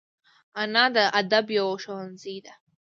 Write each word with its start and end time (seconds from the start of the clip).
انا 0.61 0.85
د 0.95 0.97
ادب 1.19 1.45
یو 1.57 1.67
ښوونځی 1.83 2.37
ده 2.45 2.53